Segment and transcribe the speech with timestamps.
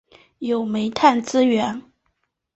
[0.39, 1.83] 有煤炭资源。